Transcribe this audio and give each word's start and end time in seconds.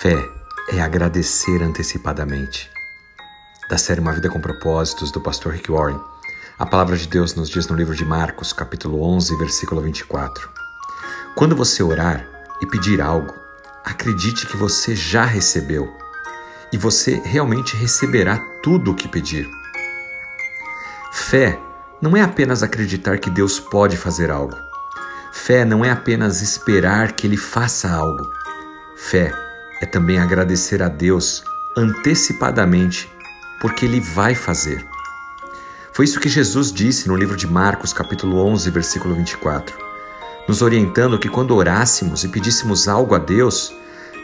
Fé 0.00 0.30
é 0.68 0.80
agradecer 0.80 1.60
antecipadamente. 1.60 2.70
Da 3.68 3.76
série 3.76 4.00
Uma 4.00 4.12
Vida 4.12 4.28
com 4.28 4.40
Propósitos, 4.40 5.10
do 5.10 5.20
pastor 5.20 5.54
Rick 5.54 5.72
Warren, 5.72 5.98
a 6.56 6.64
palavra 6.64 6.96
de 6.96 7.08
Deus 7.08 7.34
nos 7.34 7.50
diz 7.50 7.66
no 7.66 7.74
livro 7.74 7.96
de 7.96 8.04
Marcos, 8.04 8.52
capítulo 8.52 9.02
11, 9.02 9.36
versículo 9.36 9.80
24. 9.80 10.48
Quando 11.34 11.56
você 11.56 11.82
orar 11.82 12.24
e 12.62 12.66
pedir 12.66 13.00
algo, 13.00 13.34
acredite 13.84 14.46
que 14.46 14.56
você 14.56 14.94
já 14.94 15.24
recebeu 15.24 15.92
e 16.72 16.78
você 16.78 17.20
realmente 17.24 17.74
receberá 17.74 18.38
tudo 18.62 18.92
o 18.92 18.94
que 18.94 19.08
pedir. 19.08 19.48
Fé 21.10 21.58
não 22.00 22.16
é 22.16 22.22
apenas 22.22 22.62
acreditar 22.62 23.18
que 23.18 23.30
Deus 23.30 23.58
pode 23.58 23.96
fazer 23.96 24.30
algo. 24.30 24.56
Fé 25.32 25.64
não 25.64 25.84
é 25.84 25.90
apenas 25.90 26.40
esperar 26.40 27.14
que 27.14 27.26
Ele 27.26 27.36
faça 27.36 27.90
algo. 27.90 28.24
Fé 28.96 29.47
é 29.80 29.86
também 29.86 30.18
agradecer 30.18 30.82
a 30.82 30.88
Deus 30.88 31.42
antecipadamente, 31.76 33.10
porque 33.60 33.84
Ele 33.84 34.00
vai 34.00 34.34
fazer. 34.34 34.86
Foi 35.92 36.04
isso 36.04 36.20
que 36.20 36.28
Jesus 36.28 36.72
disse 36.72 37.08
no 37.08 37.16
livro 37.16 37.36
de 37.36 37.46
Marcos, 37.46 37.92
capítulo 37.92 38.38
11, 38.46 38.70
versículo 38.70 39.14
24, 39.14 39.76
nos 40.46 40.62
orientando 40.62 41.18
que 41.18 41.28
quando 41.28 41.54
orássemos 41.54 42.24
e 42.24 42.28
pedíssemos 42.28 42.88
algo 42.88 43.14
a 43.14 43.18
Deus, 43.18 43.72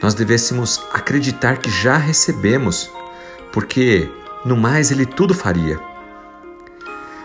nós 0.02 0.14
devêssemos 0.14 0.80
acreditar 0.92 1.58
que 1.58 1.70
já 1.70 1.96
recebemos, 1.96 2.90
porque 3.52 4.10
no 4.44 4.56
mais 4.56 4.90
Ele 4.90 5.06
tudo 5.06 5.34
faria. 5.34 5.80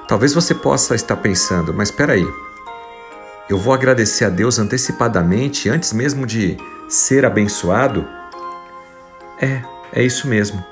Talvez 0.07 0.33
você 0.33 0.55
possa 0.55 0.95
estar 0.95 1.17
pensando, 1.17 1.73
mas 1.73 1.89
espera 1.89 2.13
aí, 2.13 2.27
eu 3.49 3.57
vou 3.57 3.73
agradecer 3.73 4.25
a 4.25 4.29
Deus 4.29 4.59
antecipadamente, 4.59 5.69
antes 5.69 5.91
mesmo 5.93 6.25
de 6.25 6.57
ser 6.87 7.25
abençoado? 7.25 8.18
É, 9.41 9.61
é 9.93 10.03
isso 10.03 10.27
mesmo. 10.27 10.63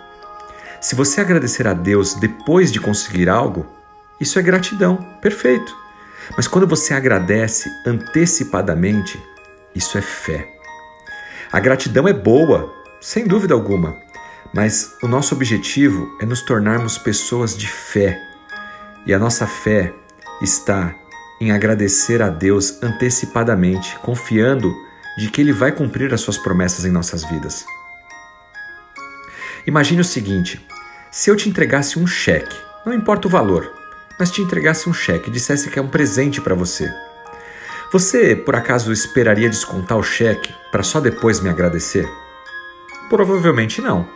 Se 0.79 0.95
você 0.95 1.21
agradecer 1.21 1.67
a 1.67 1.73
Deus 1.73 2.13
depois 2.15 2.71
de 2.71 2.79
conseguir 2.79 3.29
algo, 3.29 3.65
isso 4.19 4.37
é 4.37 4.41
gratidão, 4.41 4.97
perfeito. 5.21 5.75
Mas 6.35 6.47
quando 6.47 6.67
você 6.67 6.93
agradece 6.93 7.69
antecipadamente, 7.85 9.21
isso 9.73 9.97
é 9.97 10.01
fé. 10.01 10.47
A 11.51 11.59
gratidão 11.59 12.07
é 12.07 12.13
boa, 12.13 12.73
sem 12.99 13.25
dúvida 13.25 13.53
alguma, 13.53 13.95
mas 14.53 14.95
o 15.01 15.07
nosso 15.07 15.33
objetivo 15.33 16.07
é 16.21 16.25
nos 16.25 16.41
tornarmos 16.41 16.97
pessoas 16.97 17.55
de 17.55 17.67
fé. 17.67 18.21
E 19.05 19.13
a 19.13 19.19
nossa 19.19 19.47
fé 19.47 19.93
está 20.41 20.93
em 21.39 21.51
agradecer 21.51 22.21
a 22.21 22.29
Deus 22.29 22.81
antecipadamente, 22.83 23.97
confiando 23.99 24.73
de 25.17 25.29
que 25.29 25.41
Ele 25.41 25.53
vai 25.53 25.71
cumprir 25.71 26.13
as 26.13 26.21
suas 26.21 26.37
promessas 26.37 26.85
em 26.85 26.91
nossas 26.91 27.23
vidas. 27.23 27.65
Imagine 29.67 29.99
o 29.99 30.05
seguinte: 30.05 30.65
se 31.11 31.29
eu 31.29 31.35
te 31.35 31.49
entregasse 31.49 31.99
um 31.99 32.07
cheque, 32.07 32.55
não 32.85 32.93
importa 32.93 33.27
o 33.27 33.29
valor, 33.29 33.69
mas 34.17 34.31
te 34.31 34.41
entregasse 34.41 34.89
um 34.89 34.93
cheque 34.93 35.29
e 35.29 35.33
dissesse 35.33 35.69
que 35.69 35.77
é 35.77 35.81
um 35.81 35.89
presente 35.89 36.39
para 36.39 36.55
você. 36.55 36.89
Você, 37.91 38.33
por 38.33 38.55
acaso, 38.55 38.93
esperaria 38.93 39.49
descontar 39.49 39.97
o 39.97 40.03
cheque 40.03 40.53
para 40.71 40.83
só 40.83 41.01
depois 41.01 41.41
me 41.41 41.49
agradecer? 41.49 42.07
Provavelmente 43.09 43.81
não. 43.81 44.07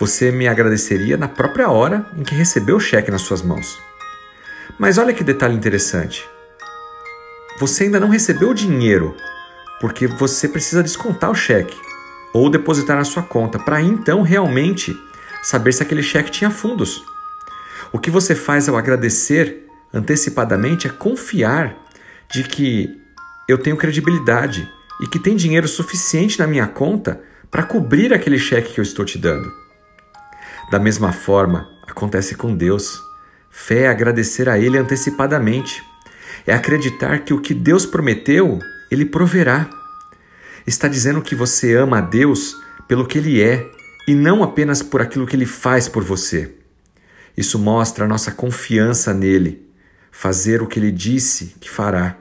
Você 0.00 0.30
me 0.32 0.46
agradeceria 0.48 1.16
na 1.16 1.28
própria 1.28 1.70
hora 1.70 2.04
em 2.16 2.22
que 2.22 2.34
recebeu 2.34 2.76
o 2.76 2.80
cheque 2.80 3.10
nas 3.10 3.22
suas 3.22 3.42
mãos. 3.42 3.78
Mas 4.78 4.98
olha 4.98 5.14
que 5.14 5.24
detalhe 5.24 5.54
interessante. 5.54 6.28
Você 7.58 7.84
ainda 7.84 7.98
não 7.98 8.08
recebeu 8.08 8.50
o 8.50 8.54
dinheiro, 8.54 9.16
porque 9.80 10.06
você 10.06 10.48
precisa 10.48 10.82
descontar 10.82 11.30
o 11.30 11.34
cheque 11.34 11.85
ou 12.36 12.50
depositar 12.50 12.96
na 12.96 13.04
sua 13.04 13.22
conta, 13.22 13.58
para 13.58 13.80
então 13.80 14.20
realmente 14.20 14.94
saber 15.42 15.72
se 15.72 15.82
aquele 15.82 16.02
cheque 16.02 16.30
tinha 16.30 16.50
fundos. 16.50 17.02
O 17.92 17.98
que 17.98 18.10
você 18.10 18.34
faz 18.34 18.68
ao 18.68 18.76
agradecer 18.76 19.66
antecipadamente 19.92 20.86
é 20.86 20.90
confiar 20.90 21.74
de 22.30 22.44
que 22.44 23.00
eu 23.48 23.56
tenho 23.56 23.76
credibilidade 23.76 24.68
e 25.00 25.06
que 25.06 25.18
tem 25.18 25.34
dinheiro 25.34 25.66
suficiente 25.66 26.38
na 26.38 26.46
minha 26.46 26.66
conta 26.66 27.22
para 27.50 27.62
cobrir 27.62 28.12
aquele 28.12 28.38
cheque 28.38 28.74
que 28.74 28.80
eu 28.80 28.84
estou 28.84 29.04
te 29.04 29.16
dando. 29.16 29.50
Da 30.70 30.78
mesma 30.78 31.12
forma, 31.12 31.66
acontece 31.88 32.34
com 32.34 32.54
Deus. 32.54 33.00
Fé 33.50 33.82
é 33.82 33.88
agradecer 33.88 34.48
a 34.48 34.58
Ele 34.58 34.76
antecipadamente. 34.76 35.82
É 36.46 36.52
acreditar 36.52 37.20
que 37.20 37.32
o 37.32 37.40
que 37.40 37.54
Deus 37.54 37.86
prometeu, 37.86 38.58
Ele 38.90 39.06
proverá 39.06 39.70
está 40.66 40.88
dizendo 40.88 41.22
que 41.22 41.34
você 41.34 41.74
ama 41.74 41.98
a 41.98 42.00
Deus 42.00 42.56
pelo 42.88 43.06
que 43.06 43.18
Ele 43.18 43.42
é 43.42 43.70
e 44.06 44.14
não 44.14 44.42
apenas 44.42 44.82
por 44.82 45.00
aquilo 45.00 45.26
que 45.26 45.36
Ele 45.36 45.46
faz 45.46 45.88
por 45.88 46.02
você. 46.02 46.52
Isso 47.36 47.58
mostra 47.58 48.04
a 48.04 48.08
nossa 48.08 48.32
confiança 48.32 49.12
nele, 49.12 49.66
fazer 50.10 50.62
o 50.62 50.66
que 50.66 50.78
Ele 50.78 50.90
disse 50.90 51.54
que 51.60 51.70
fará. 51.70 52.16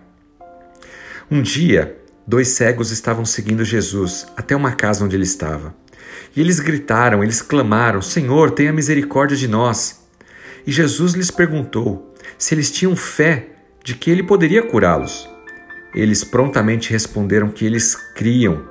Um 1.30 1.42
dia, 1.42 1.98
dois 2.28 2.50
cegos 2.50 2.92
estavam 2.92 3.26
seguindo 3.26 3.64
Jesus 3.64 4.28
até 4.38 4.56
uma 4.56 4.74
casa 4.74 5.04
onde 5.04 5.16
ele 5.16 5.24
estava. 5.24 5.74
E 6.36 6.42
eles 6.42 6.60
gritaram, 6.60 7.24
eles 7.24 7.42
clamaram: 7.42 8.02
Senhor, 8.02 8.52
tenha 8.52 8.72
misericórdia 8.72 9.36
de 9.36 9.48
nós. 9.48 10.06
E 10.68 10.72
Jesus 10.72 11.14
lhes 11.14 11.32
perguntou 11.32 12.14
se 12.38 12.54
eles 12.54 12.70
tinham 12.70 12.96
fé 12.96 13.50
de 13.84 13.96
que 13.96 14.12
ele 14.12 14.22
poderia 14.22 14.62
curá-los. 14.64 15.28
Eles 15.96 16.26
prontamente 16.26 16.92
responderam 16.92 17.50
que 17.50 17.66
eles 17.66 17.96
criam. 18.14 18.68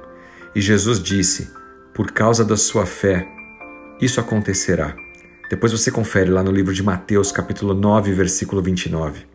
E 0.54 0.60
Jesus 0.60 1.02
disse: 1.02 1.50
Por 1.94 2.12
causa 2.12 2.44
da 2.44 2.54
sua 2.54 2.84
fé, 2.84 3.26
isso 3.98 4.20
acontecerá. 4.20 4.94
Depois 5.48 5.72
você 5.72 5.90
confere 5.90 6.30
lá 6.30 6.42
no 6.42 6.50
livro 6.50 6.74
de 6.74 6.82
Mateus, 6.82 7.32
capítulo 7.32 7.72
9, 7.72 8.12
versículo 8.12 8.60
29. 8.60 9.26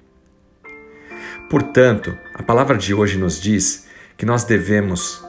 Portanto, 1.49 2.15
a 2.35 2.43
palavra 2.43 2.77
de 2.77 2.93
hoje 2.93 3.17
nos 3.17 3.41
diz 3.41 3.87
que 4.15 4.25
nós 4.25 4.43
devemos, 4.43 5.25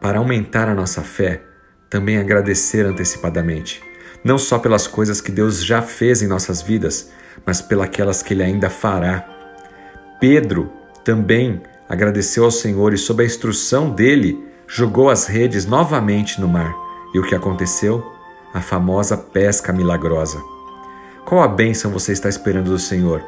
para 0.00 0.18
aumentar 0.18 0.68
a 0.68 0.74
nossa 0.74 1.02
fé, 1.02 1.42
também 1.90 2.16
agradecer 2.16 2.86
antecipadamente, 2.86 3.82
não 4.24 4.38
só 4.38 4.58
pelas 4.58 4.86
coisas 4.86 5.20
que 5.20 5.30
Deus 5.30 5.62
já 5.62 5.82
fez 5.82 6.22
em 6.22 6.26
nossas 6.26 6.62
vidas, 6.62 7.12
mas 7.44 7.60
pelas 7.60 8.22
que 8.22 8.32
Ele 8.32 8.42
ainda 8.42 8.70
fará. 8.70 9.28
Pedro 10.18 10.72
também 11.04 11.60
agradeceu 11.92 12.44
ao 12.44 12.50
Senhor 12.50 12.94
e, 12.94 12.96
sob 12.96 13.22
a 13.22 13.26
instrução 13.26 13.90
dele, 13.90 14.42
jogou 14.66 15.10
as 15.10 15.26
redes 15.26 15.66
novamente 15.66 16.40
no 16.40 16.48
mar. 16.48 16.74
E 17.12 17.18
o 17.18 17.22
que 17.22 17.34
aconteceu? 17.34 18.02
A 18.54 18.62
famosa 18.62 19.14
pesca 19.14 19.74
milagrosa. 19.74 20.42
Qual 21.26 21.42
a 21.42 21.48
bênção 21.48 21.90
você 21.90 22.12
está 22.12 22.30
esperando 22.30 22.70
do 22.70 22.78
Senhor? 22.78 23.22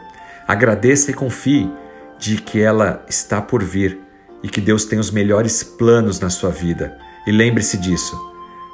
Agradeça 0.49 1.11
e 1.11 1.15
confie 1.15 1.71
de 2.19 2.39
que 2.39 2.59
ela 2.59 3.05
está 3.07 3.43
por 3.43 3.63
vir 3.63 4.01
e 4.43 4.49
que 4.49 4.63
Deus 4.63 4.87
tem 4.87 4.99
os 4.99 5.11
melhores 5.11 5.63
planos 5.63 6.19
na 6.19 6.31
sua 6.31 6.49
vida. 6.49 6.97
E 7.27 7.33
lembre-se 7.33 7.77
disso: 7.77 8.19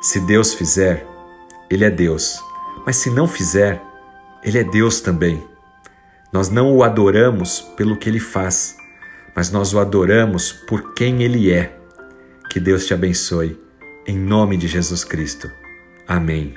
se 0.01 0.21
Deus 0.21 0.55
fizer, 0.55 1.05
Ele 1.69 1.85
é 1.85 1.91
Deus, 1.91 2.41
mas 2.87 2.95
se 2.95 3.11
não 3.11 3.27
fizer, 3.27 3.83
Ele 4.45 4.59
é 4.61 4.63
Deus 4.63 5.01
também. 5.01 5.43
Nós 6.33 6.49
não 6.49 6.77
o 6.77 6.85
adoramos 6.85 7.61
pelo 7.77 7.97
que 7.97 8.09
Ele 8.09 8.21
faz, 8.21 8.77
mas 9.35 9.51
nós 9.51 9.73
o 9.73 9.79
adoramos 9.79 10.53
por 10.53 10.95
quem 10.95 11.23
Ele 11.23 11.53
é. 11.53 11.77
Que 12.51 12.59
Deus 12.59 12.87
te 12.87 12.95
abençoe, 12.95 13.59
em 14.07 14.19
nome 14.19 14.57
de 14.57 14.67
Jesus 14.67 15.05
Cristo. 15.05 15.51
Amém. 16.07 16.55